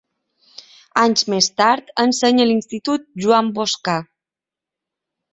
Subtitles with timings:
[1.01, 3.99] Anys més tard, ensenya a l'Institut Joan Boscà.